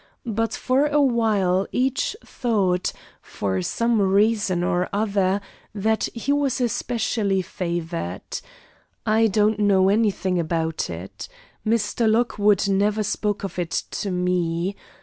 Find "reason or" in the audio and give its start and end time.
4.01-4.89